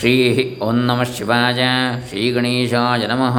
[0.00, 1.60] श्रीः ॐ नमः शिवाय
[2.10, 3.38] श्रीगणेशाय नमः।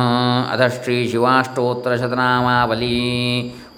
[0.54, 2.98] अथ श्रीशिवाष्टोत्तरशतनामावली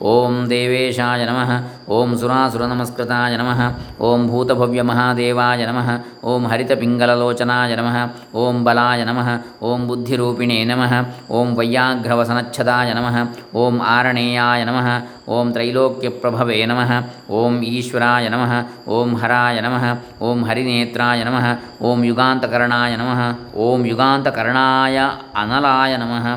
[0.01, 1.49] ಓಂ ದೇವೇಶಾಯ ನಮಃ
[1.89, 3.59] ಓಂ ಸುರಾಸುರನಮಸ್ಕೃತಾಯ ನಮಃ
[4.01, 5.89] ಓಂ ಭೂತಭವ್ಯಮಹಾದೇವಾಯ ನಮಃ
[6.23, 7.97] ಓಂ ಹರಿತಪಿಂಗಲಲೋಚನಾಯ ನಮಃ
[8.35, 9.29] ಓಂ ಬಲಾಯ ನಮಃ
[9.61, 10.93] ಓಂ ಬುದ್ಧಿರೂಪಿಣೇ ನಮಃ
[11.31, 13.17] ಓಂ ವೈಯಾಘ್ರವಸನಚ್ಛದಾಯ ನಮಃ
[13.55, 14.87] ಓಂ ಆರಣೇಯಾಯ ನಮಃ
[15.27, 16.91] ಓಂ ತ್ರೈಲೋಕ್ಯಪ್ರಭವೇ ನಮಃ
[17.31, 18.53] ಓಂ ಈಶ್ವರಾಯ ನಮಃ
[18.87, 19.85] ಓಂ ಹರಾಯ ನಮಃ
[20.21, 21.47] ಓಂ ಹರಿನೇತ್ರಾಯ ನಮಃ
[21.81, 23.21] ಓಂ ಯುಗಾಂತಕರ್ಣಾಯ ನಮಃ
[23.59, 24.97] ಓಂ ಯುಗಾಂತಕರ್ಣಾಯ
[25.35, 26.27] ಅನಲಾಯ ನಮಃ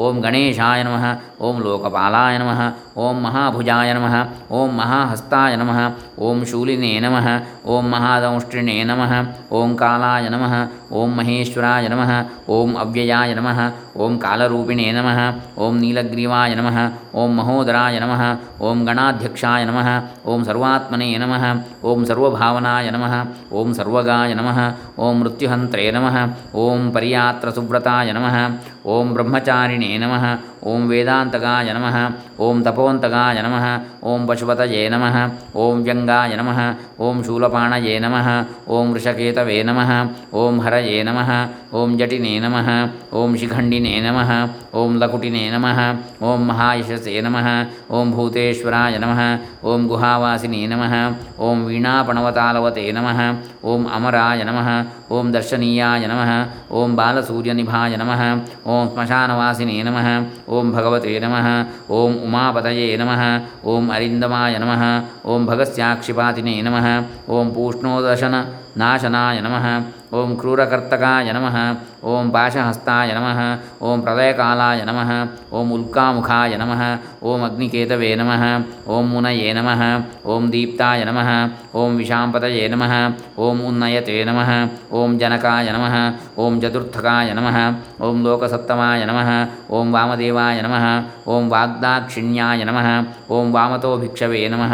[0.00, 1.04] ಓಂ ಗಣೇಶಾಯ ನಮಃ
[1.40, 2.60] ಓಂ ಲೋಕಪಾಲಾಯ ನಮಃ
[2.96, 4.14] ಓಂ ಮಹಾಭುಜಾಯ ನಮಃ
[4.50, 5.80] ಓಂ ಮಹಾಹಸ್ತಾಯ ನಮಃ
[6.20, 7.26] ಓಂ ಶೂಲಿನೇ ನಮಃ
[7.66, 9.12] ಓಂ ಮಹಾದಂಷ್ಟಿಣೇ ನಮಃ
[9.52, 10.54] ಓಂ ಕಾಲಾಯ ನಮಃ
[10.92, 12.10] ಓಂ ಮಹೇಶ್ವರಾಯ ನಮಃ
[12.48, 13.60] ಓಂ ಅವ್ಯಯಾಯ ನಮಃ
[13.96, 15.18] ಓಂ ಕಾಲರೂಪಿಣೇ ನಮಃ
[15.58, 16.78] ಓಂ ನೀಲಗ್ರೀವಾಯ ನಮಃ
[17.14, 18.22] ಓಂ ಮಹೋದರಾಯ ನಮಃ
[18.60, 19.88] ಓಂ ಗಣಾಧ್ಯಕ್ಷಾಯ ನಮಃ
[20.26, 21.44] ಓಂ ಸರ್ವಾತ್ಮನೇ ನಮಃ
[21.84, 23.14] ಓಂ ಸರ್ವಭಾವನಾಯ ನಮಃ
[23.52, 24.60] ಓಂ ಸರ್ವಗಾಯ ನಮಃ
[24.98, 26.16] ಓಂ ಮೃತ್ಯುಹಂತ್ರೇ ನಮಃ
[26.56, 28.36] ಓಂ ಪರಿಯಾತ್ರ ಸುವ್ರತಾಯ ನಮಃ
[28.86, 30.24] ಓಂ ಬ್ರಹ್ಮಚಾರಿಣೇ ನಮಃ
[30.64, 31.96] ಓಂ ವೇದಾಂತಗಾಯ ನಮಃ
[32.40, 33.64] ಓಂ ತಪೋಂತಗಾಯ ನಮಃ
[34.04, 35.16] ಓಂ ಪಶುಪತಯೇ ನಮಃ
[35.56, 36.60] ಓಂ ವ್ಯಂಗಾಯ ನಮಃ
[37.00, 38.28] ಓಂ ಶೂಲಪಾಣಯೇ ನಮಃ
[38.68, 39.90] ಓಂ ವೃಷಕೇತವೇ ನಮಃ
[40.34, 41.30] ಓಂ ಹರಯೇ ನಮಃ
[41.74, 42.68] ಓಂ ಜಟಿನೇ ನಮಃ
[43.12, 44.30] ಓಂ ಶಿಖಂಡಿನೇ ನಮಃ
[44.74, 45.80] ಓಂ ಲಕುಟಿನೇ ನಮಃ
[46.22, 47.48] ಓಂ ಮಹಾಯಶಸೇ ನಮಃ
[47.90, 49.20] ಓಂ ಭೂತೇಶ್ವರಾಯ ನಮಃ
[49.64, 50.94] ಓಂ ಗುಹಾವಾಸಿನೇ ನಮಃ
[51.40, 53.20] ಓಂ ವೀಣಾಪಣವತಾಲವತೆ ನಮಃ
[53.63, 54.69] ಓಂ ಅಮರಾಯ ನಮಃ
[55.11, 56.31] ಓಂ ದರ್ಶನೀಯಾಯ ನಮಃ
[56.71, 58.21] ಓಂ ಬಾಲಸೂರ್ಯನಿಭಾಯ ನಮಃ
[58.67, 60.07] ಓಂ ಸ್ಮಶಾನವಾಸಿನೇ ನಮಃ
[60.49, 61.47] ಓಂ ಭಗವತೆ ನಮಃ
[61.91, 63.23] ಓಂ ಉಮಾಪತಯೇ ನಮಃ
[63.65, 64.83] ಓಂ ಅರಿಂದಮಾಯ ನಮಃ
[65.25, 66.87] ಓಂ ಭಗಸ್ಯಾಕ್ಷಿಪಾತಿನೇ ನಮಃ
[67.29, 68.35] ಓಂ ಪೂಷ್ಣೋದಶನ
[68.77, 69.65] ನಾಶನಾಯ ನಮಃ
[70.11, 71.55] ಓಂ ಕ್ರೂರಕರ್ತಕಾಯ ನಮಃ
[72.03, 73.39] ಓಂ ಪಾಶಹಸ್ತಾಯ ನಮಃ
[73.81, 75.11] ಓಂ ಪ್ರಳಯಕಾಲಾಯ ನಮಃ
[75.51, 76.81] ಓಂ ಉಲ್ಕಾಮುಖಾಯ ನಮಃ
[77.23, 78.43] ಓಂ ಅಗ್ನಿಕೇತವೇ ನಮಃ
[78.87, 79.81] ಓಂ ಮುನಯೇ ನಮಃ
[80.25, 81.29] ಓಂ ದೀಪ್ತಾಯ ನಮಃ
[81.74, 82.82] ओम विशापतये नम
[83.38, 84.38] ओम उन्नयते नम
[84.98, 85.84] ओम जनकाय नम
[86.42, 87.46] ओम चतुर्थकाय नम
[88.06, 89.18] ओम लोकसत्तमाय नम
[89.76, 90.86] ओम वामदेवाय नमः
[91.32, 92.88] ओम वाग्दाक्षिण्याय नमः
[93.34, 94.64] ओम वामतो भिक्षवे नम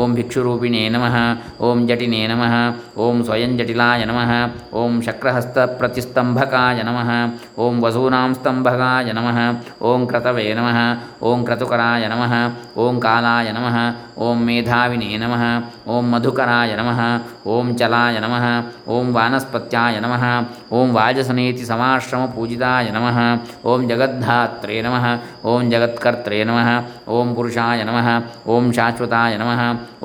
[0.00, 1.06] ओम भिक्षुरूपिणे नम
[1.66, 2.42] ओम जटिने नम
[3.02, 4.20] ओम स्वयं जटिलाय नम
[4.78, 6.98] ओम शक्रहस्तप्रतिस्तम्भकाय नम
[7.64, 9.28] ओम वसूना स्तम्भकाय नम
[9.86, 10.68] ओम क्रतवे नम
[11.28, 12.22] ओम क्रतुकराय नम
[12.82, 13.66] ओम कालाय नम
[14.17, 15.43] ಓಂ ಮೇಧಾವಿನೇ ನಮಃ
[15.87, 16.99] ಓಂ ಮಧುಕರಾಯ ನಮಃ
[17.47, 18.45] ಓಂ ಚಲಾಯ ನಮಃ
[18.87, 20.23] ಓಂ ವಾನಸ್ಪತ್ಯಾಯ ನಮಃ
[20.71, 23.17] ಓಂ ವಾಜಸನೇತಿ ಸಮಾಶ್ರಮ ಪೂಜಿತಾಯ ನಮಃ
[23.65, 25.05] ಓಂ ಜಗದ್ಧಾತ್ರೇ ನಮಃ
[25.45, 26.69] ಓಂ ಜಗತ್ಕರ್ತ್ರೇ ನಮಃ
[27.15, 28.07] ಓಂ ಪುರುಷಾಯ ನಮಃ
[28.53, 29.61] ಓಂ ಶಾಶ್ವತಾಯ ನಮಃ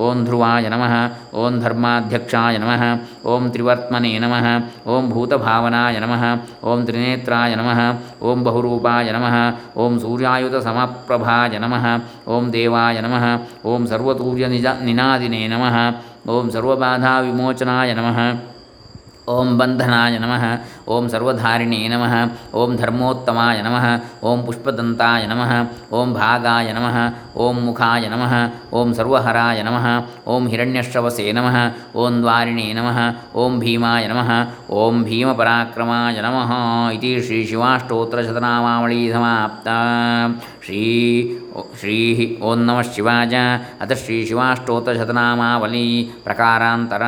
[0.07, 0.95] ಓಂ ಧ್ರುವಾಯ ನಮಃ
[1.43, 2.83] ಓಂ ಧರ್ಮಾಧ್ಯಕ್ಷಾಯ ನಮಃ
[3.27, 4.47] ಓಂ ತ್ರಿವರ್ತ್ಮನೇ ನಮಃ
[4.87, 6.25] ಓಂ ಭೂತಭಾವನಾಯ ನಮಃ
[6.65, 7.81] ಓಂ ತ್ರಿನೇತ್ರಾಯ ನಮಃ
[8.23, 9.37] ಓಂ ಬಹುರೂಪಾಯ ನಮಃ
[9.77, 11.87] ಓಂ ಸೂರ್ಯಾಯುತ ಸಮಪ್ರಭಾಯ ನಮಃ
[12.29, 13.25] ಓಂ ದೇವಾಯ ನಮಃ
[13.67, 15.77] ಓಂ ಸರ್ವತೂರ್ಯ ನಿಜ ನಿನಾದಿನೇ ನಮಃ
[16.29, 18.19] ಓಂ ಸರ್ವಬಾಧಾ ವಿಮೋಚನಾಯ ನಮಃ
[19.28, 20.44] ಓಂ ಬಂಧನಾಯ ನಮಃ
[20.88, 22.14] ಓಂ ಸರ್ವಧಾರಿಣೇ ನಮಃ
[22.54, 23.86] ಓಂ ಧರ್ಮೋತ್ತಮಾಯ ನಮಃ
[24.24, 25.52] ಓಂ ಪುಷ್ಪದಂತಾಯ ನಮಃ
[25.92, 26.98] ಓಂ ಭಾಗಾಯ ನಮಃ
[27.38, 28.34] ಓಂ ಮುಖಾಯ ನಮಃ
[28.74, 29.86] ಓಂ ಸರ್ವಹರಾಯ ನಮಃ
[30.28, 31.58] ಓಂ ಹಿರಣ್ಯಶ್ರವಸೇ ನಮಃ
[31.96, 33.00] ಓಂ ದ್ವಾರಿಣೇ ನಮಃ
[33.36, 34.32] ಓಂ ಭೀಮಾಯ ನಮಃ
[34.74, 36.52] ಓಂ ಭೀಮಪರಾಕ್ರಮಾಯ ನಮಃ
[36.92, 39.68] ಇತಿ ಶ್ರೀ ಶಿವಾಷ್ಟೋತ್ತರಶತನಾಮಾವಳಿ ಸಮಾಪ್ತ
[40.66, 40.84] ಶ್ರೀ
[41.80, 41.98] ಶ್ರೀ
[42.42, 43.36] ಓಂ ನಮಃ ಶಿವಾಜ
[43.82, 45.88] ಅಥ ಶ್ರೀ ಶಿವಾಷ್ಟೋತ್ತರಶತನಾಮಾವಲಿ
[46.24, 47.04] ಪ್ರಕಾರಾಂತರ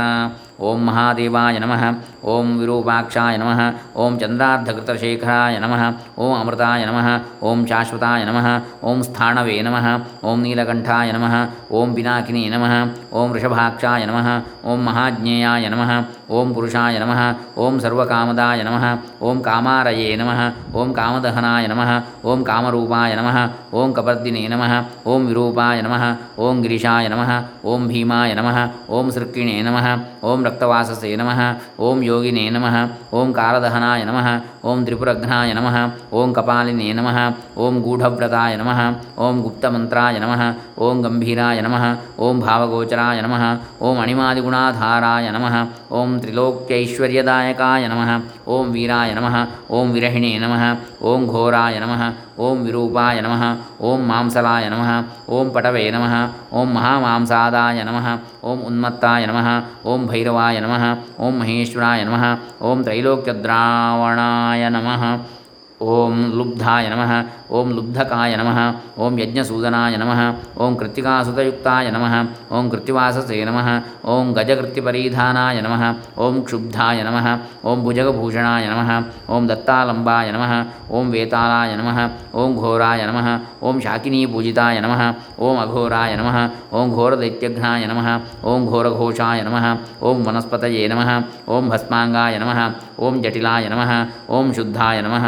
[0.62, 1.82] ಓಂ ಮಹಾದೇವಾಯ ನಮಃ
[2.28, 3.60] ಓಂ ವಿರೂಪಾಕ್ಷಾಯ ನಮಃ
[4.02, 5.82] ಓಂ ಚಂದ್ರಾರ್ಧಕೃತಶೇಖರಾಯ ನಮಃ
[6.18, 7.08] ಓಂ ಅಮೃತಾಯ ನಮಃ
[7.42, 8.48] ಓಂ ಶಾಶ್ವತಾಯ ನಮಃ
[8.82, 9.86] ಓಂ ಸ್ಥಾಣವೇ ನಮಃ
[10.24, 11.34] ಓಂ ನೀಲಕಂಠಾಯ ನಮಃ
[11.78, 12.74] ಓಂ ಪಿನಾಕಿನೇ ನಮಃ
[13.18, 14.28] ಓಂ ವೃಷಭಾಕ್ಷಾಯ ನಮಃ
[14.64, 15.92] ಓಂ ಮಹಾಜ್ಞೇಯಾಯ ನಮಃ
[16.30, 17.20] ಓಂ ಪುರುಷಾಯ ನಮಃ
[17.56, 18.84] ಓಂ ಸರ್ವಕಾಮದಾಯ ನಮಃ
[19.22, 20.40] ಓಂ ಕಾಮಾರಯೇ ನಮಃ
[20.74, 21.90] ಓಂ ಕಾಮದಹನಾಯ ನಮಃ
[22.24, 23.38] ಓಂ ಕಾಮರೂಪಾಯ ನಮಃ
[23.72, 24.72] ಓಂ ಕಪರ್ದಿನೇ ನಮಃ
[25.06, 26.04] ಓಂ ವಿರೂಪಾಯ ನಮಃ
[26.38, 27.32] ಓಂ ಗಿರಿಶಾಯ ನಮಃ
[27.64, 28.58] ಓಂ ಭೀಮಾಯ ನಮಃ
[28.90, 29.86] ಓಂ ಸೃಕ್ಕಿಣೇ ನಮಃ
[30.30, 31.40] ಓಂ ರಕ್ತವಾಸಸೇ ನಮಃ
[31.80, 32.75] ಓಂ ಯೋಗಿನೇ ನಮಃ
[33.13, 34.27] ಓಂ ಕಾಲದಹನಾಯ ನಮಃ
[34.65, 35.77] ಓಂ ತ್ರಿಪುರಘ್ನಾಯ ನಮಃ
[36.13, 37.17] ಓಂ ಕಪಾಲಿನೇ ನಮಃ
[37.57, 38.79] ಓಂ ಗೂಢವ್ರತಾಯ ನಮಃ
[39.19, 40.41] ಓಂ ಗುಪ್ತಮಂತ್ರಾಯ ನಮಃ
[40.79, 41.85] ಓಂ ಗಂಭೀರಾಯ ನಮಃ
[42.19, 43.43] ಓಂ ಭಾವಗೋಚರಾಯ ನಮಃ
[43.81, 45.55] ಓಂ ಅಣಿಮಾದಿಗುಣಾಧಾರಾಯ ನಮಃ
[45.91, 48.11] ಓಂ ತ್ರಿಲೋಕ್ಯೈಶ್ವರ್ಯದಾಯಕಾಯ ನಮಃ
[48.47, 49.35] ಓಂ ವೀರಾಯ ನಮಃ
[49.71, 50.63] ಓಂ ವಿರಹಿಣೇ ನಮಃ
[51.03, 52.03] ಓಂ ಘೋರಾಯ ನಮಃ
[52.39, 59.63] ಓಂ ವಿರೂಪಾಯ ನಮಃ, ಓಂ ಮಾಂಸಲಾಯ ನಮಃ, ಓಂ ಪಟವೇ ನಮಃ, ಓಂ ಮಹಾಮಾಂಸಾದಾಯ ನಮಃ, ಓಂ ಉನ್ಮತ್ತಾಯ ನಮಃ,
[59.85, 65.25] ಓಂ ಭೈರವಾಯ ನಮಃ, ಓಂ ಮಹೇಶ್ವರಾಯ ನಮಃ, ಓಂ ತ್ರೈಲೋಕ್ಯದ್ರಾವಣಾಯ ನಮಃ.
[65.86, 67.10] ಓಂ ಲುಬ್ಧಾಯ ನಮಃ
[67.50, 68.58] ಓಂ ಲುಬ್ಧಕಾಯ ನಮಃ
[68.98, 70.20] ಓಂ ಯಜ್ಞಸೂದನಾಯ ನಮಃ
[70.58, 72.14] ಓಂ ಕೃತ್ತಿಕಾಸುತಯುಕ್ತಾಯ ನಮಃ
[72.52, 73.68] ಓಂ ಕೃತ್ತಿವಾಸಸೇ ನಮಃ
[74.04, 75.84] ಓಂ ಗಜಕೃತ್ತಿಪರಿಧಾನಾಯ ನಮಃ
[76.18, 77.26] ಓಂ ಕ್ಷುಬ್ಧಾಯ ನಮಃ
[77.64, 78.90] ಓಂ ಭುಜಗಭೂಷಣಾಯ ನಮಃ
[79.28, 80.54] ಓಂ ದತ್ತಾಲಂಬಾಯ ನಮಃ
[80.90, 82.00] ಓಂ ವೇತಾಳಾಯ ನಮಃ
[82.34, 83.28] ಓಂ ಘೋರಾಯ ನಮಃ
[83.62, 85.02] ಓಂ ಶಾಕಿನೀಪೂಜಿತಾಯ ನಮಃ
[85.38, 86.38] ಓಂ ಅಘೋರಾಯ ನಮಃ
[86.72, 88.08] ಓಂ ಘೋರದೈತ್ಯಘ್ನಾಯ ನಮಃ
[88.44, 89.66] ಓಂ ಘೋರಘೋಷಾಯ ನಮಃ
[90.02, 91.10] ಓಂ ವನಸ್ಪತಯೇ ನಮಃ
[91.48, 92.60] ಓಂ ಭಸ್ಮಾಂಗಾಯ ನಮಃ
[92.98, 93.92] ಓಂ ಜಟಿಲಾಯ ನಮಃ
[94.30, 95.24] ಓಂ ಶುದ್ಧಾಯ ನಮಃ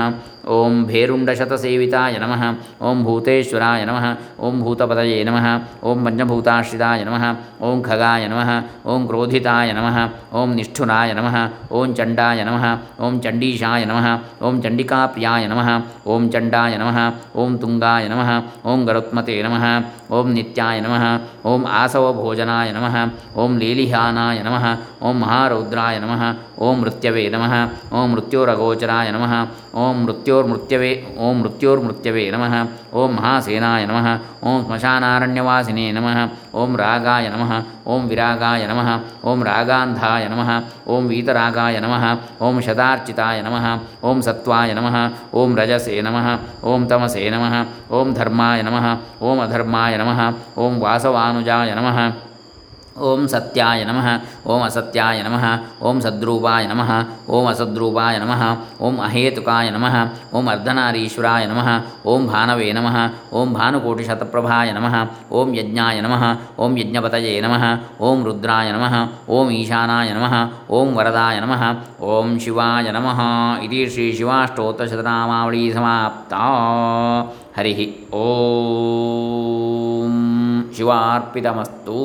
[0.48, 2.42] ಓಂ ಭೇರುಂಡಶತಸೇವಿತಾಯ ನಮಃ
[2.82, 4.04] ಓಂ ಭೂತೇಶ್ವರಾಯ ನಮಃ
[4.40, 5.46] ಓಂ ಭೂತಪದಯೇ ನಮಃ
[5.82, 7.24] ಓಂ ಪಂಚಭೂತಾಶ್ರಿತಾಯ ನಮಃ
[7.60, 8.50] ಓಂ ಖಗಾಯ ನಮಃ
[8.86, 9.98] ಓಂ ಕ್ರೋಧಿತಾಯ ನಮಃ
[10.32, 11.36] ಓಂ ನಿಷ್ಠುರಾಯ ನಮಃ
[11.72, 12.64] ಓಂ ಚಂಡಾಯ ನಮಃ
[13.00, 14.06] ಓಂ ಚಂಡೀಶಾಯ ನಮಃ
[14.42, 15.70] ಓಂ ಚಂಡಿಕಾಪ್ರಿಯಾಯ ನಮಃ
[16.06, 16.98] ಓಂ ಚಂಡಾಯ ನಮಃ
[17.36, 18.30] ಓಂ ತುಂಗಾಯ ನಮಃ
[18.66, 19.66] ಓಂ ಗರುತ್ಮತೆ ನಮಃ
[20.10, 21.04] ಓಂ ನಿತ್ಯಾಯ ನಮಃ
[21.45, 22.95] ಓಂ ಆಸವ ಭೋಜನಾಯ ನಮಃ,
[23.35, 24.65] ಓಂ ಲೀಲಿಹಾನಾಯ ನಮಃ,
[25.01, 26.23] ಓಂ ಮಹಾರೌದ್ರಾಯ ನಮಃ,
[26.59, 27.53] ಓಂ ಮೃತ್ಯವೆ ನಮಃ,
[27.93, 29.33] ಓಂ ಮೃತ್ಯೋರಗೋಚರಾಯ ನಮಃ
[29.74, 32.54] ಓಂ ಮೃತ್ಯೋರ್ಮೃತ್ಯವೆ ಓಂ ಮೃತ್ಯೋರ್ಮೃತ್ಯವೆ ನಮಃ
[32.92, 34.06] ಓಂ ಮಹಾಸೇನಾಯ ನಮಃ
[34.42, 36.18] ಓಂ ಸ್ಮಶಾನಾರಣ್ಯವಾಸಿನೇ ನಮಃ
[36.54, 37.52] ಓಂ ರಾಗಾಯ ನಮಃ
[37.86, 38.88] ಓಂ ವಿರಾಗಾಯ ನಮಃ
[39.24, 40.50] ಓಂ ರಾಗಾಂಧಾಯ ನಮಃ
[40.86, 42.04] ಓಂ ವೀತರಾಗಾಯ ನಮಃ
[42.40, 43.66] ಓಂ ಶತಾರ್ಚಿತಾಯ ನಮಃ
[44.04, 44.96] ಓಂ ಸತ್ವಾಯ ನಮಃ
[45.34, 46.26] ಓಂ ರಜಸೇ ನಮಃ
[46.64, 47.54] ಓಂ ತಮಸೇ ನಮಃ
[47.90, 48.86] ಓಂ ಧರ್ಮಾಯ ನಮಃ
[49.22, 50.20] ಓಂ ಅಧರ್ಮಾಯ ನಮಃ
[50.58, 51.98] ಓಂ ವಾಸವಾನುಜಾಯ ನಮಃ
[52.98, 54.06] ಓಂ ಸತ್ಯಾಯ ನಮಃ
[54.46, 55.44] ಓಂ ಅಸತ್ಯಾಯ ನಮಃ
[55.82, 56.90] ಓಂ ಸದ್ರೂಪಾಯ ನಮಃ
[57.28, 58.42] ಓಂ ಅಸದ್ರೂಪಾಯ ನಮಃ
[58.80, 59.94] ಓಂ ಅಹೇತುಕಾಯ ನಮಃ
[60.34, 61.68] ಓಂ ಅರ್ಧನಾರೀಶ್ವರಾಯ ನಮಃ
[62.06, 62.96] ಓಂ ಭಾನವೇ ನಮಃ
[63.32, 64.96] ಓಂ ಭಾನುಕೋಟಿಶತಪ್ರಭಾಯ ನಮಃ
[65.30, 66.24] ಓಂ ಯಜ್ಞಾಯ ನಮಃ
[66.58, 67.64] ಓಂ ಯಜ್ಞಪತಯೇ ನಮಃ
[68.00, 68.96] ಓಂ ರುದ್ರಾಯ ನಮಃ
[69.28, 70.34] ಓಂ ಈಶಾನಾಯ ನಮಃ
[70.70, 71.64] ಓಂ ವರದಾಯ ನಮಃ
[72.08, 73.20] ಓಂ ಶಿವಾಯ ನಮಃ
[73.62, 76.44] ಇತಿ ಶ್ರೀ ಶಿವಾಷ್ಟೋತ್ತರಶತನಾಮಾವಳಿ ಸಮಾಪ್ತಾ
[77.56, 77.72] ಹರಿ
[78.22, 80.14] ಓಂ
[80.76, 81.98] ಶಿವಾರ್ಪಿತಮಸ್ತು